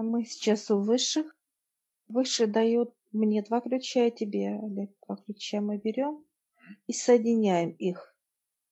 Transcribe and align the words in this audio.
А 0.00 0.02
мы 0.02 0.24
сейчас 0.24 0.70
у 0.70 0.80
высших. 0.80 1.36
Высшие 2.08 2.46
дают 2.46 2.94
мне 3.12 3.42
два 3.42 3.60
ключа, 3.60 4.06
и 4.06 4.10
тебе, 4.10 4.58
Олег, 4.58 4.96
два 5.06 5.16
ключа 5.16 5.60
мы 5.60 5.76
берем 5.76 6.24
и 6.86 6.94
соединяем 6.94 7.72
их, 7.72 8.16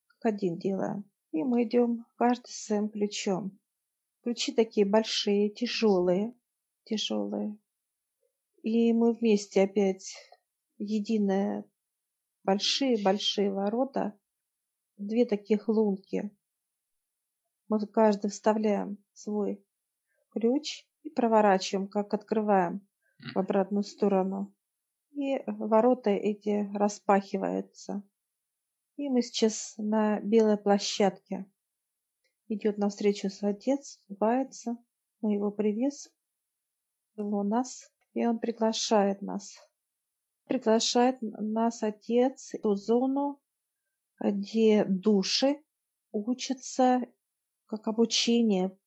как 0.07 0.33
один 0.33 0.57
делаем. 0.57 1.07
И 1.31 1.43
мы 1.43 1.65
идем 1.65 2.07
каждый 2.15 2.49
своим 2.49 2.89
ключом. 2.89 3.59
Ключи 4.23 4.53
такие 4.53 4.87
большие, 4.87 5.51
тяжелые, 5.51 6.33
тяжелые. 6.85 7.59
И 8.63 8.91
мы 8.93 9.13
вместе 9.13 9.61
опять 9.61 10.15
единое, 10.79 11.63
большие-большие 12.43 13.53
ворота, 13.53 14.17
две 14.97 15.27
таких 15.27 15.67
лунки. 15.67 16.31
Мы 17.67 17.85
каждый 17.85 18.31
вставляем 18.31 18.97
свой 19.13 19.63
ключ 20.31 20.88
и 21.09 21.13
проворачиваем, 21.13 21.87
как 21.87 22.13
открываем 22.13 22.87
в 23.33 23.39
обратную 23.39 23.83
сторону. 23.83 24.53
И 25.11 25.41
ворота 25.47 26.11
эти 26.11 26.69
распахиваются. 26.73 28.03
И 28.95 29.09
мы 29.09 29.21
сейчас 29.21 29.73
на 29.77 30.19
белой 30.21 30.57
площадке. 30.57 31.45
Идет 32.47 32.77
навстречу 32.77 33.29
отец, 33.41 34.01
улыбается. 34.07 34.77
Мы 35.21 35.33
его 35.33 35.51
приветствуем. 35.51 36.15
У 37.17 37.43
нас, 37.43 37.91
и 38.13 38.25
он 38.25 38.39
приглашает 38.39 39.21
нас. 39.21 39.57
Приглашает 40.45 41.17
нас 41.21 41.83
отец 41.83 42.53
в 42.53 42.61
ту 42.61 42.75
зону, 42.75 43.41
где 44.19 44.85
души 44.85 45.61
учатся 46.11 47.01
как 47.65 47.87
обучение. 47.87 48.77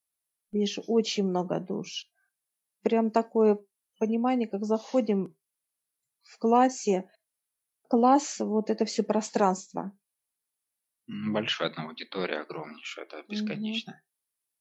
Вижу 0.50 0.82
очень 0.86 1.24
много 1.24 1.60
душ. 1.60 2.11
Прям 2.82 3.10
такое 3.10 3.58
понимание, 3.98 4.48
как 4.48 4.64
заходим 4.64 5.36
в 6.22 6.38
классе, 6.38 7.10
класс, 7.88 8.40
вот 8.40 8.70
это 8.70 8.84
все 8.84 9.02
пространство. 9.02 9.92
Большая 11.06 11.70
одна 11.70 11.84
аудитория, 11.84 12.40
огромнейшая, 12.40 13.06
да, 13.06 13.22
бесконечная. 13.22 14.02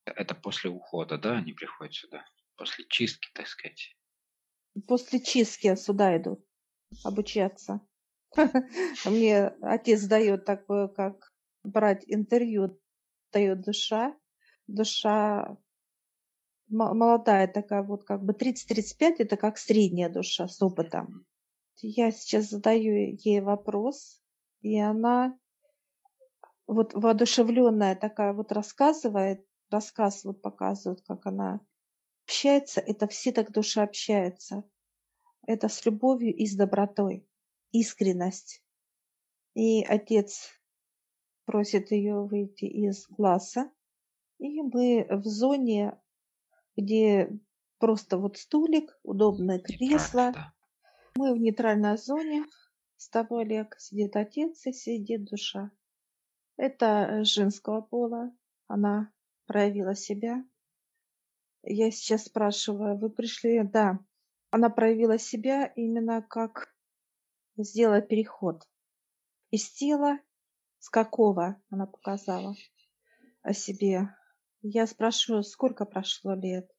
Угу. 0.06 0.14
Это 0.16 0.36
после 0.36 0.70
ухода, 0.70 1.18
да, 1.18 1.38
они 1.38 1.54
приходят 1.54 1.94
сюда? 1.94 2.26
После 2.56 2.86
чистки, 2.88 3.30
так 3.34 3.48
сказать? 3.48 3.96
После 4.88 5.22
чистки 5.22 5.74
сюда 5.76 6.18
идут 6.18 6.44
обучаться. 7.04 7.82
Мне 9.06 9.48
отец 9.62 10.04
дает 10.06 10.46
такое, 10.46 10.88
как 10.88 11.32
брать 11.64 12.04
интервью, 12.08 12.80
дает 13.32 13.62
душа. 13.62 14.18
Душа 14.68 15.58
молодая 16.72 17.48
такая, 17.48 17.84
вот 17.84 18.04
как 18.04 18.24
бы 18.24 18.34
30-35, 18.34 19.16
это 19.20 19.38
как 19.38 19.58
средняя 19.58 20.10
душа 20.10 20.48
с 20.48 20.62
опытом. 20.62 21.26
Я 21.82 22.12
сейчас 22.12 22.50
задаю 22.50 23.18
ей 23.20 23.42
вопрос, 23.42 24.22
и 24.62 24.80
она 24.80 25.38
вот 26.68 26.94
воодушевленная 26.94 27.96
такая 27.96 28.34
вот 28.34 28.52
рассказывает, 28.52 29.46
рассказ 29.70 30.24
вот 30.24 30.42
показывает, 30.42 31.02
как 31.02 31.26
она 31.26 31.62
общается, 32.26 32.82
это 32.82 33.08
все 33.08 33.32
так 33.32 33.52
душа 33.52 33.84
общается. 33.84 34.64
Это 35.48 35.70
с 35.70 35.86
любовью 35.86 36.36
и 36.36 36.46
с 36.46 36.56
добротой, 36.56 37.28
искренность. 37.72 38.64
И 39.54 39.84
отец 39.84 40.50
просит 41.46 41.92
ее 41.92 42.24
выйти 42.24 42.66
из 42.66 43.08
класса, 43.08 43.72
и 44.38 44.62
мы 44.62 45.08
в 45.10 45.26
зоне, 45.26 46.00
где 46.76 47.30
просто 47.80 48.18
вот 48.18 48.38
стулик, 48.38 48.98
удобное 49.04 49.60
кресло. 49.60 50.34
Мы 51.16 51.34
в 51.34 51.38
нейтральной 51.38 51.98
зоне. 51.98 52.46
С 52.98 53.10
тобой, 53.10 53.44
Олег, 53.44 53.76
сидит 53.80 54.16
отец 54.16 54.66
и 54.68 54.72
сидит 54.72 55.26
душа. 55.26 55.72
Это 56.58 57.24
женского 57.24 57.82
пола. 57.82 58.32
Она 58.68 59.12
проявила 59.48 59.96
себя. 59.96 60.46
Я 61.64 61.92
сейчас 61.92 62.26
спрашиваю, 62.26 62.98
вы 62.98 63.10
пришли? 63.10 63.64
Да. 63.64 64.00
Она 64.52 64.70
проявила 64.70 65.18
себя 65.18 65.66
именно 65.66 66.22
как 66.22 66.74
сделала 67.58 68.02
переход 68.02 68.68
из 69.50 69.70
тела, 69.70 70.20
с 70.80 70.90
какого 70.90 71.62
она 71.70 71.86
показала 71.86 72.56
о 73.42 73.54
себе. 73.54 74.10
Я 74.64 74.86
спрашиваю, 74.86 75.44
сколько 75.44 75.86
прошло 75.86 76.36
лет? 76.36 76.70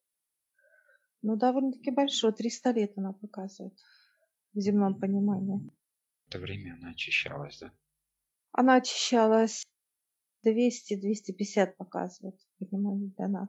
Ну, 1.20 1.37
довольно-таки 1.37 1.91
большое, 1.91 2.32
300 2.32 2.70
лет 2.70 2.93
она 2.97 3.12
показывает 3.12 3.75
в 4.53 4.60
земном 4.60 4.98
понимании. 5.00 5.69
Это 6.28 6.38
время 6.38 6.75
она 6.75 6.91
очищалась, 6.91 7.59
да? 7.59 7.72
Она 8.53 8.76
очищалась 8.76 9.65
200-250 10.47 11.72
показывает, 11.76 12.38
понимание 12.59 13.10
для 13.16 13.28
нас. 13.28 13.48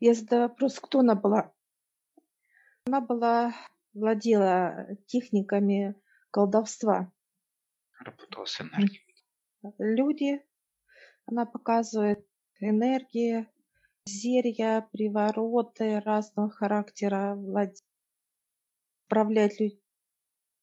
Я 0.00 0.14
задаю 0.14 0.42
вопрос, 0.42 0.80
кто 0.80 1.00
она 1.00 1.14
была? 1.14 1.52
Она 2.86 3.00
была, 3.00 3.54
владела 3.92 4.96
техниками 5.06 5.94
колдовства. 6.30 7.12
Работала 7.98 8.44
с 8.44 8.60
энергией. 8.60 9.14
Люди, 9.78 10.44
она 11.26 11.44
показывает 11.44 12.26
энергии, 12.60 13.48
зелья, 14.06 14.88
привороты 14.92 16.00
разного 16.00 16.50
характера, 16.50 17.36
управлять 19.06 19.58
людьми. 19.60 19.80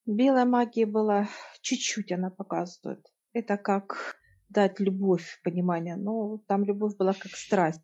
Белая 0.06 0.46
магия 0.46 0.86
была, 0.86 1.28
чуть-чуть 1.62 2.14
она 2.14 2.30
показывает. 2.30 3.06
Это 3.34 3.58
как 3.58 4.16
дать 4.48 4.80
любовь, 4.80 5.42
понимание. 5.44 5.98
Но 5.98 6.38
там 6.48 6.64
любовь 6.64 6.96
была 6.96 7.14
как 7.14 7.34
страсть. 7.34 7.82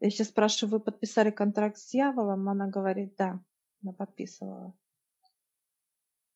Я 0.00 0.10
сейчас 0.10 0.28
спрашиваю, 0.28 0.78
вы 0.78 0.80
подписали 0.80 1.30
контракт 1.30 1.76
с 1.76 1.90
дьяволом? 1.90 2.48
Она 2.48 2.68
говорит, 2.68 3.16
да, 3.16 3.40
она 3.82 3.92
подписывала. 3.92 4.74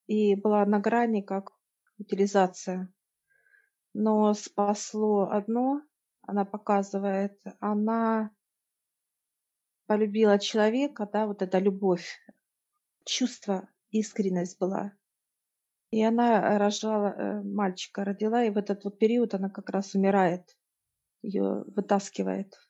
И 0.07 0.35
была 0.35 0.65
на 0.67 0.81
грани 0.81 1.23
как 1.23 1.53
утилизация. 1.99 2.93
Но 3.95 4.35
спасло 4.35 5.31
одно, 5.31 5.83
она 6.29 6.45
показывает, 6.45 7.41
она 7.59 8.31
полюбила 9.87 10.39
человека, 10.39 11.09
да, 11.11 11.27
вот 11.27 11.41
эта 11.41 11.59
любовь, 11.59 12.19
чувство, 13.07 13.67
искренность 13.93 14.59
была. 14.61 14.93
И 15.91 16.05
она 16.05 16.59
рожала, 16.59 17.15
э, 17.17 17.43
мальчика 17.43 18.05
родила, 18.05 18.45
и 18.45 18.51
в 18.51 18.59
этот 18.59 18.85
вот 18.85 18.99
период 18.99 19.33
она 19.33 19.49
как 19.49 19.71
раз 19.71 19.95
умирает, 19.95 20.55
ее 21.23 21.65
вытаскивает. 21.75 22.61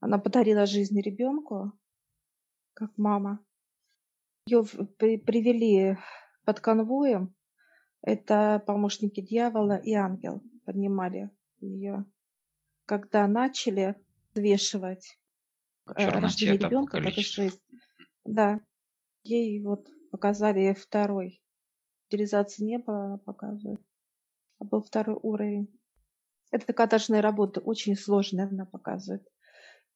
Она 0.00 0.16
подарила 0.16 0.64
жизнь 0.64 0.98
ребенку, 0.98 1.72
как 2.72 2.96
мама. 2.96 3.44
Ее 4.46 4.64
привели 4.64 5.98
под 6.46 6.60
конвоем. 6.60 7.34
Это 8.00 8.64
помощники 8.66 9.20
дьявола 9.20 9.76
и 9.76 9.92
ангел 9.92 10.42
поднимали 10.64 11.30
ее. 11.66 12.04
Когда 12.86 13.26
начали 13.26 13.96
взвешивать 14.34 15.18
э, 15.96 16.08
рождение 16.08 16.58
ребенка, 16.58 16.98
это 16.98 17.20
шесть. 17.20 17.62
Да, 18.24 18.60
ей 19.24 19.62
вот 19.62 19.88
показали 20.10 20.74
второй 20.74 21.42
Утилизации 22.12 22.64
не 22.64 22.78
было, 22.78 23.16
показывает. 23.24 23.80
А 24.58 24.64
был 24.64 24.82
второй 24.82 25.18
уровень. 25.22 25.80
Это 26.50 26.70
катажная 26.74 27.22
работа, 27.22 27.60
очень 27.60 27.96
сложная 27.96 28.48
она 28.48 28.66
показывает. 28.66 29.26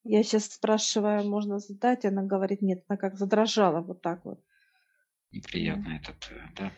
Я 0.02 0.22
сейчас 0.22 0.46
спрашиваю, 0.46 1.28
можно 1.28 1.58
задать, 1.58 2.06
она 2.06 2.22
говорит, 2.22 2.62
нет, 2.62 2.82
она 2.88 2.96
как 2.96 3.18
задрожала 3.18 3.82
вот 3.82 4.00
так 4.00 4.24
вот. 4.24 4.42
Неприятно 5.30 5.90
да. 5.90 5.96
этот, 5.96 6.30
э, 6.30 6.48
да. 6.56 6.72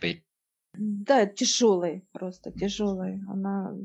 Да, 0.73 1.27
тяжелый, 1.27 2.05
просто 2.11 2.51
тяжелый. 2.51 3.21
Она, 3.29 3.77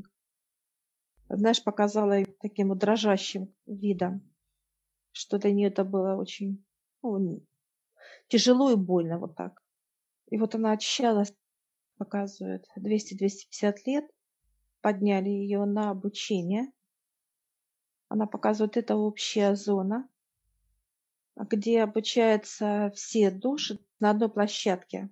знаешь, 1.36 1.62
показала 1.62 2.24
таким 2.40 2.68
вот 2.68 2.78
дрожащим 2.78 3.54
видом, 3.66 4.30
что 5.12 5.38
для 5.38 5.52
нее 5.52 5.68
это 5.68 5.84
было 5.84 6.16
очень 6.16 6.64
ну, 7.02 7.44
тяжело 8.28 8.70
и 8.70 8.76
больно 8.76 9.18
вот 9.18 9.36
так. 9.36 9.62
И 10.30 10.38
вот 10.38 10.54
она 10.54 10.72
очищалась 10.72 11.32
показывает 11.96 12.66
200-250 12.78 13.76
лет, 13.86 14.04
подняли 14.80 15.28
ее 15.28 15.64
на 15.64 15.90
обучение. 15.90 16.72
Она 18.08 18.26
показывает, 18.26 18.76
это 18.76 18.96
общая 18.96 19.54
зона, 19.54 20.08
где 21.36 21.82
обучаются 21.82 22.92
все 22.94 23.30
души 23.30 23.78
на 23.98 24.10
одной 24.10 24.28
площадке. 24.28 25.10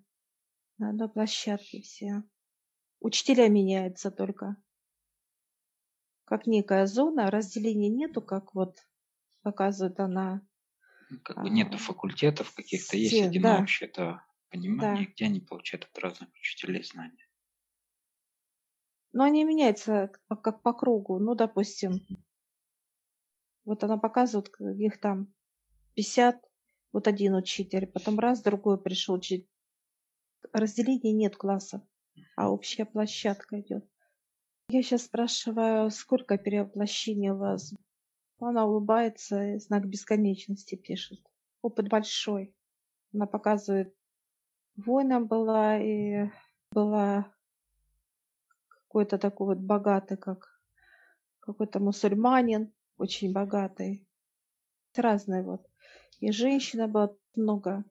На 0.78 0.90
одной 0.90 1.08
площадке 1.08 1.82
все. 1.82 2.22
Учителя 3.00 3.48
меняются 3.48 4.10
только. 4.10 4.56
Как 6.32 6.46
некая 6.46 6.86
зона, 6.86 7.30
разделения 7.30 7.90
нету, 7.90 8.22
как 8.22 8.54
вот 8.54 8.78
показывает 9.42 10.00
она. 10.00 10.40
Как 11.24 11.42
бы 11.42 11.50
нету 11.50 11.74
а, 11.74 11.76
факультетов 11.76 12.54
каких-то, 12.54 12.96
есть 12.96 13.20
один 13.20 13.42
да, 13.42 13.58
общее 13.58 13.90
это 13.90 14.24
понимание, 14.48 15.04
да. 15.04 15.12
где 15.12 15.26
они 15.26 15.40
получают 15.40 15.84
от 15.84 15.98
разных 15.98 16.30
учителей 16.30 16.82
знания. 16.84 17.28
Но 19.12 19.24
они 19.24 19.44
меняются 19.44 20.10
как, 20.26 20.40
как 20.40 20.62
по 20.62 20.72
кругу. 20.72 21.18
Ну, 21.18 21.34
допустим, 21.34 22.00
вот 23.66 23.84
она 23.84 23.98
показывает, 23.98 24.48
их 24.58 25.00
там 25.00 25.34
50, 25.96 26.42
вот 26.94 27.08
один 27.08 27.34
учитель, 27.34 27.86
потом 27.86 28.18
раз, 28.18 28.40
другой 28.40 28.80
пришел 28.80 29.16
учитель. 29.16 29.50
Разделения 30.54 31.12
нет 31.12 31.36
классов, 31.36 31.82
а 32.36 32.50
общая 32.50 32.86
площадка 32.86 33.60
идет. 33.60 33.86
Я 34.68 34.82
сейчас 34.82 35.04
спрашиваю, 35.04 35.90
сколько 35.90 36.38
перевоплощений 36.38 37.30
у 37.30 37.36
вас? 37.36 37.74
Она 38.40 38.66
улыбается 38.66 39.54
и 39.54 39.58
знак 39.58 39.86
бесконечности 39.86 40.74
пишет. 40.74 41.20
Опыт 41.60 41.88
большой. 41.88 42.54
Она 43.12 43.26
показывает, 43.26 43.94
воином 44.76 45.26
была 45.26 45.78
и 45.78 46.30
была 46.70 47.32
какой-то 48.68 49.18
такой 49.18 49.54
вот 49.54 49.58
богатый, 49.58 50.16
как 50.16 50.60
какой-то 51.40 51.80
мусульманин, 51.80 52.72
очень 52.96 53.32
богатый. 53.32 54.06
Разные 54.94 55.42
вот. 55.42 55.66
И 56.20 56.30
женщина 56.32 56.88
была 56.88 57.14
много. 57.34 57.84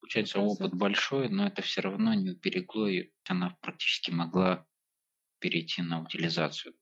Получается, 0.00 0.40
опыт 0.40 0.74
большой, 0.74 1.28
но 1.28 1.46
это 1.46 1.62
все 1.62 1.80
равно 1.80 2.12
не 2.14 2.30
уберегло 2.30 2.86
ее. 2.86 3.10
Она 3.26 3.56
практически 3.60 4.10
могла 4.10 4.66
перейти 5.44 5.82
на 5.82 6.00
утилизацию. 6.00 6.74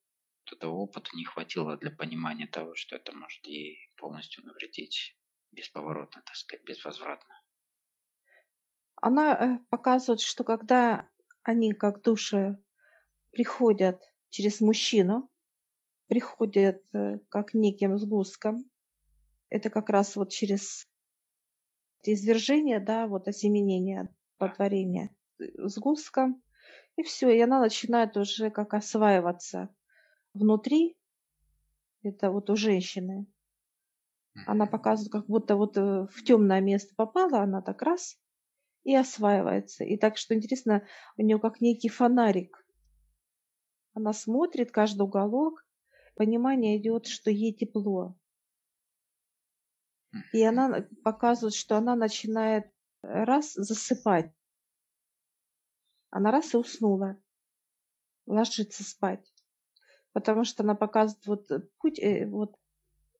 Этого 0.53 0.71
опыта 0.75 1.11
не 1.17 1.25
хватило 1.25 1.77
для 1.77 1.91
понимания 1.91 2.47
того, 2.47 2.77
что 2.77 2.95
это 2.95 3.13
может 3.13 3.45
ей 3.45 3.91
полностью 3.97 4.45
навредить 4.45 5.19
бесповоротно, 5.51 6.23
так 6.25 6.37
сказать, 6.37 6.65
безвозвратно. 6.65 7.35
Она 8.95 9.35
э, 9.35 9.59
показывает, 9.69 10.21
что 10.21 10.45
когда 10.45 11.09
они, 11.43 11.73
как 11.73 12.03
души, 12.03 12.57
приходят 13.33 14.01
через 14.31 14.61
мужчину, 14.61 15.29
приходят 16.07 16.81
э, 16.95 17.19
как 17.31 17.55
неким 17.55 17.99
сгустком, 17.99 18.71
это 19.49 19.71
как 19.71 19.91
раз 19.91 20.15
вот 20.15 20.31
через 20.31 20.87
извержение, 22.05 22.79
да, 22.79 23.09
вот 23.09 23.27
осеменение, 23.27 24.09
потворение 24.39 25.11
э, 25.41 25.47
сгустком, 25.67 26.45
и 26.97 27.03
все, 27.03 27.31
и 27.31 27.41
она 27.41 27.61
начинает 27.61 28.17
уже 28.17 28.51
как 28.51 28.75
осваиваться 28.75 29.69
внутри, 30.35 30.97
это 32.03 32.31
вот 32.31 32.51
у 32.51 32.57
женщины. 32.57 33.27
Она 34.47 34.67
показывает, 34.67 35.13
как 35.13 35.27
будто 35.27 35.57
вот 35.57 35.77
э, 35.77 36.07
в 36.11 36.25
темное 36.25 36.61
место 36.61 36.95
попала, 36.97 37.41
она 37.41 37.61
так 37.61 37.83
раз 37.83 38.19
и 38.83 38.95
осваивается. 38.95 39.85
И 39.85 39.97
так 39.97 40.17
что 40.17 40.35
интересно, 40.35 40.87
у 41.17 41.23
нее 41.23 41.39
как 41.39 41.61
некий 41.61 41.89
фонарик. 41.89 42.65
Она 43.95 44.13
смотрит 44.13 44.73
каждый 44.73 45.03
уголок, 45.03 45.67
понимание 46.17 46.79
идет, 46.79 47.07
что 47.07 47.31
ей 47.31 47.53
тепло. 47.53 48.17
И 50.33 50.43
она 50.43 50.87
показывает, 51.05 51.55
что 51.55 51.77
она 51.77 51.95
начинает 51.95 52.71
раз 53.03 53.53
засыпать. 53.53 54.33
Она 56.13 56.31
раз 56.31 56.53
и 56.53 56.59
уснула. 56.59 57.17
Ложится 58.27 58.85
спать. 58.85 59.27
Потому 60.13 60.45
что 60.45 60.63
она 60.63 60.75
показывает 60.75 61.27
вот 61.27 61.71
путь, 61.79 61.99
э, 61.99 62.27
вот 62.27 62.55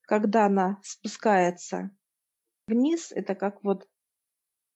когда 0.03 0.45
она 0.45 0.79
спускается 0.83 1.91
вниз, 2.67 3.11
это 3.11 3.35
как 3.35 3.65
вот 3.65 3.89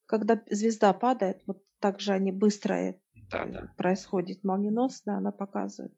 когда 0.07 0.41
звезда 0.49 0.93
падает, 0.93 1.43
вот 1.45 1.63
так 1.79 1.99
же 1.99 2.13
они 2.13 2.31
быстро 2.31 2.99
да, 3.29 3.45
да. 3.45 3.73
происходит 3.77 4.43
молниеносно, 4.43 5.17
она 5.17 5.31
показывает. 5.31 5.93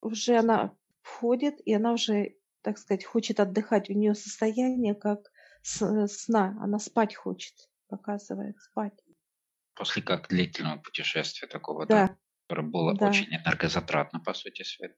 Уже 0.00 0.36
она 0.36 0.76
входит, 1.02 1.60
и 1.64 1.74
она 1.74 1.92
уже, 1.92 2.36
так 2.62 2.76
сказать, 2.78 3.04
хочет 3.04 3.38
отдыхать. 3.38 3.88
У 3.88 3.92
нее 3.92 4.14
состояние 4.14 4.96
как 4.96 5.20
сна, 5.62 6.56
она 6.60 6.80
спать 6.80 7.14
хочет, 7.14 7.54
показывает, 7.86 8.58
спать. 8.58 8.98
После 9.78 10.02
как 10.02 10.28
длительного 10.28 10.78
путешествия 10.78 11.48
такого, 11.48 11.86
да, 11.86 12.08
да 12.08 12.16
которое 12.48 12.66
было 12.66 12.94
да. 12.94 13.08
очень 13.08 13.28
энергозатратно, 13.34 14.20
по 14.20 14.32
сути, 14.32 14.62
свет. 14.62 14.96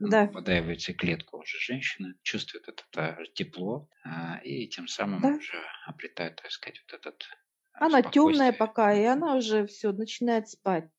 Да. 0.00 0.26
Попадая 0.26 0.62
в 0.62 0.68
яйцеклетку 0.68 1.38
уже 1.38 1.58
женщина, 1.58 2.12
чувствует 2.22 2.68
это, 2.68 2.82
это 2.92 3.24
тепло, 3.34 3.88
а, 4.04 4.38
и 4.42 4.66
тем 4.66 4.88
самым 4.88 5.22
да. 5.22 5.28
уже 5.30 5.62
обретает, 5.86 6.36
так 6.36 6.50
сказать, 6.50 6.82
вот 6.82 6.98
этот 6.98 7.24
Она 7.72 8.02
темная 8.02 8.52
пока, 8.52 8.92
и 8.92 9.04
она 9.04 9.36
уже 9.36 9.66
все 9.66 9.92
начинает 9.92 10.48
спать. 10.48 10.90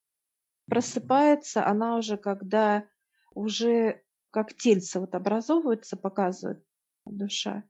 Просыпается 0.68 1.66
она 1.66 1.98
уже, 1.98 2.18
когда 2.18 2.88
уже 3.36 4.02
как 4.32 4.56
тельце 4.56 5.00
вот 5.00 5.14
образовывается, 5.16 5.96
показывает 5.96 6.64
душа. 7.06 7.64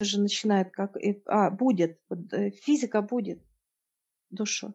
Уже 0.00 0.20
начинает 0.20 0.72
как... 0.72 0.96
А, 1.26 1.50
будет. 1.50 2.00
Э, 2.32 2.50
физика 2.50 3.02
будет. 3.02 3.42
Душу 4.32 4.74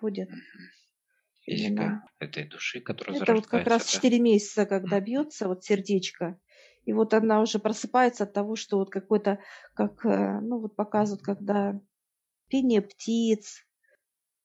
будет. 0.00 0.28
Физика 1.42 1.68
Именно. 1.68 2.04
этой 2.18 2.44
души, 2.44 2.80
которая 2.80 3.22
Это 3.22 3.34
вот 3.34 3.46
как 3.46 3.66
раз 3.66 3.86
4 3.86 4.18
месяца, 4.18 4.66
когда 4.66 5.00
бьется 5.00 5.46
вот 5.48 5.64
сердечко. 5.64 6.38
И 6.84 6.92
вот 6.92 7.14
она 7.14 7.40
уже 7.40 7.58
просыпается 7.58 8.24
от 8.24 8.32
того, 8.32 8.56
что 8.56 8.78
вот 8.78 8.90
какой-то, 8.90 9.38
как, 9.74 10.04
э, 10.04 10.40
ну 10.40 10.60
вот 10.60 10.76
показывают, 10.76 11.22
когда 11.22 11.80
пение 12.48 12.82
птиц, 12.82 13.64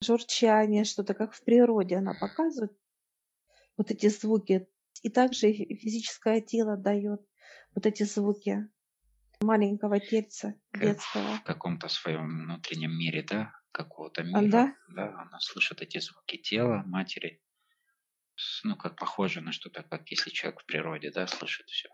журчание, 0.04 0.84
что-то 0.84 1.14
как 1.14 1.34
в 1.34 1.44
природе 1.44 1.98
она 1.98 2.14
показывает. 2.14 2.72
Вот 3.78 3.90
эти 3.92 4.08
звуки. 4.10 4.68
И 5.02 5.10
также 5.10 5.52
физическое 5.54 6.42
тело 6.42 6.78
дает 6.78 7.22
вот 7.74 7.86
эти 7.88 8.04
звуки 8.04 8.68
маленького 9.40 10.00
тельца 10.00 10.54
детского. 10.74 11.38
В 11.38 11.44
каком-то 11.44 11.88
своем 11.88 12.44
внутреннем 12.44 12.92
мире, 12.92 13.24
да? 13.24 13.54
Какого-то 13.72 14.24
мира. 14.24 14.48
Да? 14.50 14.76
да, 14.90 15.22
она 15.22 15.40
слышит 15.40 15.82
эти 15.82 16.00
звуки 16.00 16.38
тела 16.38 16.84
матери. 16.86 17.42
Ну, 18.64 18.76
как 18.76 18.96
похоже 18.98 19.42
на 19.42 19.52
что-то, 19.52 19.84
как 19.84 20.10
если 20.10 20.30
человек 20.30 20.62
в 20.62 20.66
природе, 20.66 21.12
да, 21.12 21.28
слышит 21.28 21.68
все. 21.68 21.90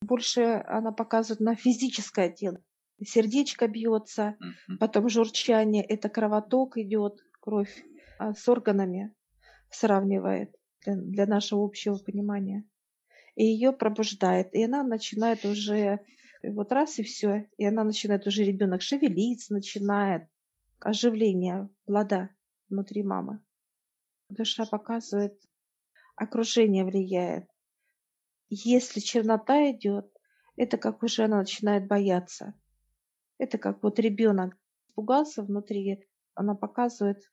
Больше 0.00 0.64
она 0.66 0.92
показывает 0.92 1.40
на 1.40 1.54
физическое 1.54 2.30
тело. 2.30 2.62
Сердечко 3.04 3.68
бьется, 3.68 4.36
угу. 4.40 4.78
потом 4.78 5.08
журчание, 5.08 5.84
это 5.84 6.08
кровоток 6.08 6.76
идет, 6.76 7.20
кровь 7.40 7.82
а 8.18 8.34
с 8.34 8.48
органами 8.48 9.12
сравнивает 9.70 10.54
для, 10.84 10.94
для 10.94 11.26
нашего 11.26 11.64
общего 11.64 11.96
понимания. 11.96 12.64
И 13.34 13.44
ее 13.44 13.72
пробуждает. 13.72 14.54
И 14.54 14.62
она 14.64 14.84
начинает 14.84 15.44
уже 15.44 16.00
вот 16.42 16.70
раз 16.70 16.98
и 16.98 17.02
все. 17.02 17.48
И 17.56 17.64
она 17.64 17.82
начинает 17.82 18.26
уже 18.26 18.44
ребенок 18.44 18.82
шевелиться, 18.82 19.54
начинает 19.54 20.28
оживление 20.86 21.68
плода 21.84 22.30
внутри 22.68 23.02
мамы. 23.02 23.40
Душа 24.28 24.64
показывает, 24.66 25.38
окружение 26.16 26.84
влияет. 26.84 27.48
Если 28.48 29.00
чернота 29.00 29.70
идет, 29.70 30.10
это 30.56 30.76
как 30.76 31.02
уже 31.02 31.24
она 31.24 31.38
начинает 31.38 31.86
бояться. 31.86 32.54
Это 33.38 33.58
как 33.58 33.82
вот 33.82 33.98
ребенок 33.98 34.56
испугался 34.88 35.42
внутри, 35.42 36.06
она 36.34 36.54
показывает, 36.54 37.30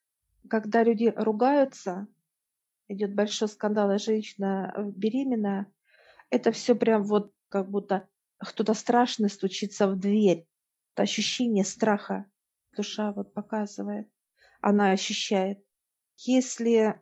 когда 0.50 0.84
люди 0.84 1.13
ругаются, 1.15 2.08
идет 2.88 3.13
большой 3.13 3.48
скандал, 3.48 3.91
и 3.91 4.00
женщина 4.00 4.74
беременная, 4.96 5.72
это 6.29 6.51
все 6.51 6.75
прям 6.75 7.03
вот 7.03 7.34
как 7.50 7.70
будто 7.70 8.08
кто-то 8.38 8.74
страшный 8.74 9.29
стучится 9.29 9.88
в 9.88 10.00
дверь. 10.00 10.48
Это 10.94 11.03
ощущение 11.03 11.63
страха 11.63 12.25
душа 12.76 13.12
вот 13.12 13.34
показывает, 13.34 14.10
она 14.62 14.92
ощущает. 14.92 15.64
Если 16.18 17.00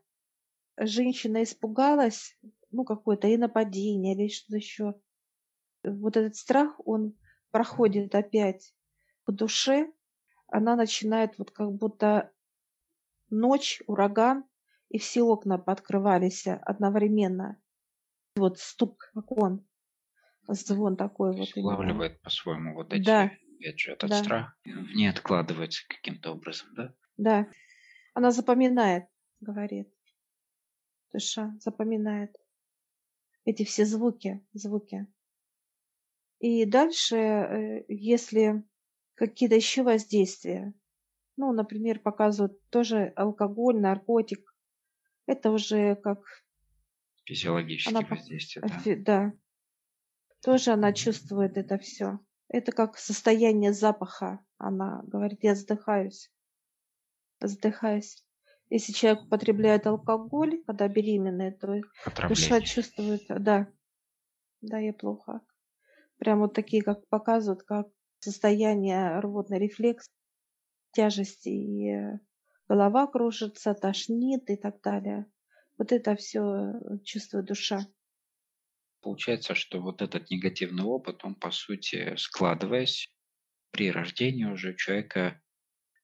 женщина 0.77 1.43
испугалась, 1.43 2.37
ну, 2.71 2.83
какое-то 2.83 3.27
и 3.27 3.37
нападение, 3.37 4.15
или 4.15 4.29
что-то 4.29 4.57
еще, 4.57 5.01
вот 5.83 6.17
этот 6.17 6.35
страх, 6.35 6.79
он 6.85 7.15
проходит 7.51 8.13
опять 8.13 8.75
в 9.25 9.31
душе, 9.31 9.91
она 10.47 10.75
начинает 10.75 11.37
вот 11.37 11.51
как 11.51 11.73
будто 11.73 12.31
ночь, 13.29 13.81
ураган, 13.87 14.45
и 14.89 14.99
все 14.99 15.23
окна 15.23 15.57
подкрывались 15.57 16.47
одновременно. 16.47 17.61
Вот 18.35 18.59
стук 18.59 19.11
окон, 19.15 19.67
звон 20.47 20.95
такой 20.95 21.35
вот. 21.35 21.49
Улавливает 21.55 22.21
по-своему 22.21 22.75
вот 22.75 22.93
эти 22.93 23.03
да 23.03 23.31
же, 23.59 23.91
этот 23.91 24.09
да. 24.09 24.23
страх 24.23 24.57
в 24.63 24.95
ней 24.95 25.09
откладывается 25.09 25.83
каким-то 25.87 26.31
образом, 26.31 26.67
да? 26.75 26.93
Да. 27.17 27.47
Она 28.13 28.31
запоминает, 28.31 29.05
говорит. 29.39 29.89
Душа 31.11 31.55
запоминает 31.59 32.35
эти 33.45 33.63
все 33.63 33.85
звуки, 33.85 34.45
звуки. 34.53 35.07
И 36.39 36.65
дальше, 36.65 37.15
э, 37.15 37.85
если 37.87 38.63
какие-то 39.15 39.55
еще 39.55 39.83
воздействия, 39.83 40.73
ну, 41.37 41.51
например, 41.53 41.99
показывают 41.99 42.59
тоже 42.69 43.13
алкоголь, 43.15 43.79
наркотик, 43.79 44.53
это 45.25 45.51
уже 45.51 45.95
как 45.95 46.19
Физиологические 47.25 47.97
она, 47.97 48.07
воздействия, 48.07 48.61
да. 48.61 48.81
да. 48.85 48.95
да, 48.95 49.33
тоже 50.41 50.71
она 50.71 50.93
чувствует 50.93 51.57
это 51.57 51.77
все. 51.77 52.19
Это 52.49 52.71
как 52.71 52.97
состояние 52.97 53.73
запаха. 53.73 54.39
Она 54.57 55.01
говорит, 55.03 55.39
я 55.43 55.55
задыхаюсь. 55.55 56.31
Задыхаюсь. 57.39 58.23
Если 58.69 58.91
человек 58.91 59.23
употребляет 59.23 59.87
алкоголь, 59.87 60.63
когда 60.65 60.87
беременная, 60.87 61.51
то 61.51 61.81
душа 62.27 62.61
чувствует, 62.61 63.21
да, 63.29 63.67
да, 64.61 64.79
я 64.79 64.93
плохо. 64.93 65.41
Прям 66.17 66.39
вот 66.39 66.53
такие, 66.53 66.83
как 66.83 67.07
показывают, 67.07 67.63
как 67.63 67.87
состояние 68.19 69.19
рвотный 69.19 69.59
рефлекс, 69.59 70.09
тяжести, 70.91 71.49
и 71.49 71.91
э, 71.91 72.19
голова 72.67 73.07
кружится, 73.07 73.73
тошнит 73.73 74.49
и 74.49 74.55
так 74.57 74.81
далее. 74.81 75.27
Вот 75.77 75.91
это 75.91 76.15
все 76.15 76.73
чувствует 77.03 77.45
душа. 77.45 77.87
Получается, 79.07 79.55
что 79.55 79.79
вот 79.79 80.01
этот 80.01 80.29
негативный 80.29 80.83
опыт, 80.83 81.23
он 81.23 81.33
по 81.33 81.49
сути, 81.49 82.13
складываясь 82.17 83.09
при 83.71 83.89
рождении 83.89 84.43
уже 84.43 84.75
человека, 84.75 85.41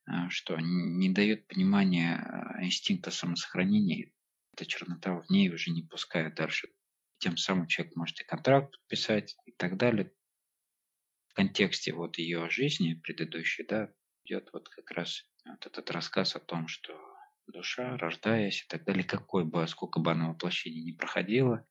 а, 0.06 0.30
что 0.30 0.56
не 0.58 1.10
дает 1.10 1.46
понимания 1.50 2.16
а, 2.16 2.64
инстинкта 2.64 3.12
самосохранения, 3.12 4.14
эта 4.54 4.66
чернота 4.66 5.20
в 5.20 5.30
ней 5.30 5.54
уже 5.54 5.72
не 5.72 5.84
пускает 5.84 6.36
дальше. 6.36 6.70
Тем 7.18 7.36
самым 7.36 7.68
человек 7.68 7.94
может 7.98 8.22
и 8.22 8.24
контракт 8.24 8.72
подписать 8.72 9.36
и 9.46 9.52
так 9.52 9.76
далее. 9.76 10.14
В 11.28 11.34
контексте 11.34 11.92
вот 11.92 12.18
ее 12.18 12.50
жизни 12.50 12.94
предыдущей, 12.94 13.66
да, 13.66 13.92
идет 14.24 14.48
вот 14.54 14.70
как 14.70 14.90
раз 14.92 15.26
вот 15.44 15.66
этот 15.66 15.92
рассказ 15.92 16.38
о 16.38 16.40
том, 16.40 16.70
что 16.70 16.98
душа, 17.48 17.98
рождаясь 17.98 18.64
и 18.64 18.68
так 18.70 18.86
далее, 18.86 19.04
какой 19.04 19.44
бы, 19.44 19.68
сколько 19.68 20.00
бы 20.00 20.12
она 20.12 20.30
воплощений 20.30 20.86
не 20.86 20.94
проходила, 20.94 21.68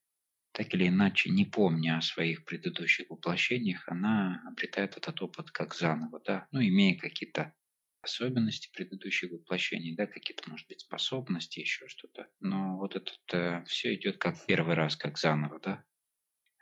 так 0.52 0.74
или 0.74 0.88
иначе, 0.88 1.30
не 1.30 1.44
помня 1.44 1.96
о 1.96 2.02
своих 2.02 2.44
предыдущих 2.44 3.08
воплощениях, 3.10 3.88
она 3.88 4.42
обретает 4.46 4.96
этот 4.96 5.20
опыт 5.22 5.50
как 5.50 5.74
заново, 5.74 6.20
да, 6.24 6.46
ну, 6.52 6.60
имея 6.60 6.98
какие-то 6.98 7.54
особенности 8.02 8.70
предыдущих 8.72 9.30
воплощений, 9.30 9.94
да, 9.94 10.06
какие-то, 10.06 10.48
может 10.50 10.66
быть, 10.68 10.80
способности, 10.80 11.60
еще 11.60 11.86
что-то. 11.88 12.28
Но 12.40 12.76
вот 12.76 12.96
это 12.96 13.12
э, 13.32 13.64
все 13.64 13.94
идет 13.94 14.18
как 14.18 14.44
первый 14.46 14.74
раз, 14.74 14.96
как 14.96 15.18
заново, 15.18 15.60
да? 15.60 15.84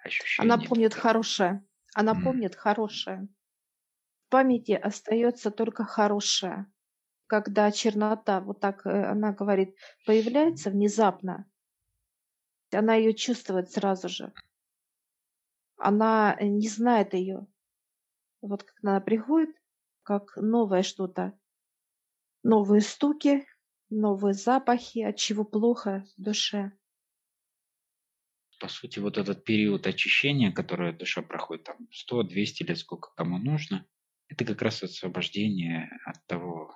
Ощущение. 0.04 0.52
Она 0.52 0.62
помнит 0.62 0.92
это... 0.92 1.00
хорошее. 1.00 1.64
Она 1.94 2.12
mm. 2.12 2.22
помнит 2.22 2.54
хорошее. 2.54 3.28
В 4.26 4.30
памяти 4.30 4.72
остается 4.72 5.50
только 5.50 5.84
хорошее. 5.84 6.66
Когда 7.26 7.70
чернота, 7.70 8.40
вот 8.40 8.60
так 8.60 8.84
э, 8.86 9.04
она 9.04 9.32
говорит, 9.32 9.74
появляется 10.04 10.70
внезапно, 10.70 11.50
она 12.74 12.94
ее 12.94 13.14
чувствует 13.14 13.70
сразу 13.70 14.08
же. 14.08 14.32
Она 15.76 16.36
э, 16.38 16.46
не 16.46 16.68
знает 16.68 17.14
ее. 17.14 17.46
Вот 18.42 18.62
как 18.62 18.74
она 18.82 19.00
приходит, 19.00 19.54
как 20.02 20.36
новое 20.36 20.82
что-то, 20.82 21.38
новые 22.42 22.80
стуки, 22.80 23.46
новые 23.90 24.34
запахи, 24.34 25.00
от 25.00 25.16
чего 25.16 25.44
плохо 25.44 26.04
в 26.16 26.22
душе. 26.22 26.72
По 28.58 28.68
сути, 28.68 28.98
вот 28.98 29.16
этот 29.16 29.44
период 29.44 29.86
очищения, 29.86 30.52
который 30.52 30.92
душа 30.92 31.22
проходит, 31.22 31.64
там 31.64 31.76
100-200 31.90 32.66
лет, 32.66 32.78
сколько 32.78 33.10
кому 33.14 33.38
нужно, 33.38 33.86
это 34.28 34.44
как 34.44 34.60
раз 34.60 34.82
освобождение 34.82 35.90
от 36.04 36.24
того, 36.26 36.74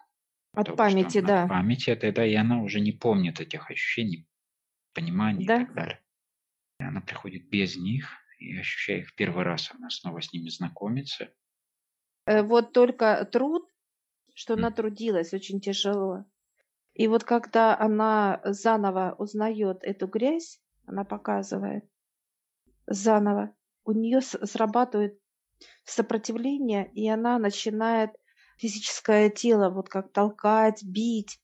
от 0.53 0.67
того, 0.67 0.77
памяти, 0.77 1.21
да. 1.21 1.45
От 1.45 1.51
памяти 1.51 1.91
этой, 1.91 2.11
да, 2.11 2.27
и 2.27 2.35
она 2.35 2.63
уже 2.63 2.81
не 2.81 2.93
помнит 2.93 3.41
этих 3.41 3.71
ощущений, 3.71 4.27
понимания 4.95 5.47
да. 5.47 5.57
и 5.57 5.65
так 5.67 5.75
далее. 5.75 6.01
И 6.81 6.85
она 6.85 7.01
приходит 7.01 7.49
без 7.49 7.77
них, 7.77 8.09
и 8.39 8.57
ощущая 8.59 8.99
их 8.99 9.15
первый 9.15 9.45
раз, 9.45 9.71
она 9.73 9.91
снова 9.91 10.21
с 10.21 10.33
ними 10.33 10.49
знакомится. 10.49 11.33
Э, 12.27 12.43
вот 12.43 12.73
только 12.73 13.25
труд, 13.25 13.69
что 14.35 14.55
она 14.55 14.71
трудилась 14.71 15.33
очень 15.33 15.61
тяжело. 15.61 16.25
И 16.95 17.09
вот 17.09 17.25
когда 17.25 17.79
она 17.79 18.41
заново 18.45 19.15
узнает 19.19 19.79
эту 19.83 20.07
грязь, 20.07 20.61
она 20.87 21.05
показывает 21.05 21.85
заново, 22.87 23.55
у 23.85 23.93
нее 23.93 24.21
срабатывает 24.21 25.19
сопротивление, 25.85 26.91
и 26.93 27.09
она 27.09 27.39
начинает 27.39 28.11
физическое 28.59 29.31
тело 29.31 29.71
вот 29.71 29.89
как 29.89 30.13
толкать, 30.13 30.83
бить. 30.85 31.41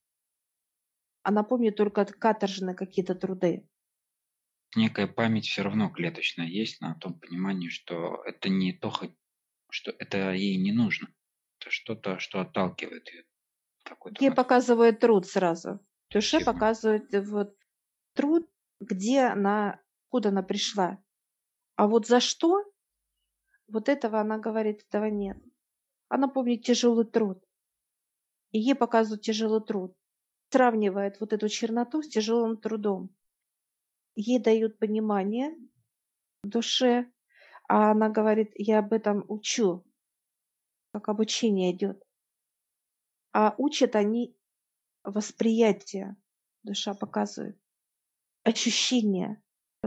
Она 1.22 1.42
помнит 1.42 1.76
только 1.76 2.04
каторжные 2.04 2.74
какие-то 2.74 3.14
труды 3.14 3.66
некая 4.76 5.06
память 5.06 5.46
все 5.46 5.62
равно 5.62 5.90
клеточная 5.90 6.46
есть 6.46 6.80
на 6.80 6.94
том 6.94 7.18
понимании, 7.18 7.68
что 7.68 8.22
это 8.24 8.48
не 8.48 8.72
то, 8.72 8.92
что 9.70 9.92
это 9.98 10.32
ей 10.32 10.56
не 10.56 10.72
нужно. 10.72 11.08
Это 11.58 11.70
что-то, 11.70 12.18
что 12.18 12.40
отталкивает 12.40 13.08
ее. 13.08 13.24
Ей 14.20 14.30
показывает 14.30 15.00
труд 15.00 15.26
сразу. 15.26 15.80
Активно. 16.12 16.44
показывает 16.44 17.14
э, 17.14 17.20
вот 17.22 17.56
труд, 18.14 18.48
где 18.80 19.22
она, 19.22 19.80
куда 20.08 20.30
она 20.30 20.42
пришла. 20.42 20.98
А 21.76 21.86
вот 21.86 22.06
за 22.06 22.20
что, 22.20 22.64
вот 23.68 23.88
этого 23.88 24.20
она 24.20 24.38
говорит, 24.38 24.84
этого 24.88 25.06
нет. 25.06 25.38
Она 26.08 26.28
помнит 26.28 26.64
тяжелый 26.64 27.04
труд. 27.04 27.44
И 28.50 28.58
ей 28.58 28.74
показывают 28.74 29.22
тяжелый 29.22 29.62
труд. 29.62 29.96
Сравнивает 30.50 31.20
вот 31.20 31.32
эту 31.32 31.48
черноту 31.48 32.02
с 32.02 32.08
тяжелым 32.08 32.56
трудом 32.56 33.10
ей 34.16 34.38
дают 34.38 34.78
понимание 34.78 35.56
душе, 36.42 37.10
а 37.68 37.92
она 37.92 38.08
говорит, 38.08 38.52
я 38.56 38.80
об 38.80 38.92
этом 38.92 39.24
учу, 39.28 39.84
как 40.92 41.08
обучение 41.08 41.72
идет. 41.72 42.02
А 43.32 43.54
учат 43.58 43.94
они 43.94 44.36
восприятие, 45.04 46.16
душа 46.62 46.94
показывает, 46.94 47.58
ощущение, 48.42 49.42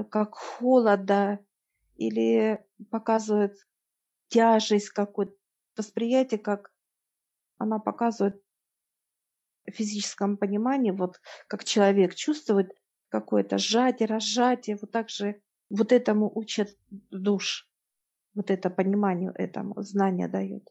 как 0.10 0.36
холода, 0.36 1.46
или 1.96 2.66
показывает 2.90 3.56
тяжесть 4.30 4.90
какую-то, 4.90 5.36
восприятие, 5.78 6.40
как 6.40 6.74
она 7.58 7.80
показывает 7.80 8.43
физическом 9.72 10.38
понимании, 10.38 10.92
вот 10.92 11.20
как 11.48 11.64
человек 11.64 12.16
чувствует, 12.16 12.72
какое-то 13.10 13.58
сжатие, 13.58 14.08
разжатие, 14.08 14.78
вот 14.82 14.92
так 14.92 15.10
же 15.10 15.42
вот 15.70 15.92
этому 15.92 16.32
учат 16.34 16.76
душ, 17.12 17.70
вот 18.34 18.50
это 18.50 18.70
пониманию 18.70 19.32
этому, 19.36 19.82
знание 19.84 20.28
дает. 20.28 20.68